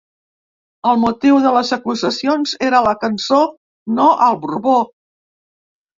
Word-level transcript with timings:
El 0.91 0.97
motiu 1.01 1.35
de 1.43 1.51
les 1.57 1.69
acusacions 1.77 2.55
era 2.69 2.81
la 2.89 2.97
cançó 3.07 3.45
‘No 3.99 4.11
al 4.29 4.41
Borbó’. 4.47 4.79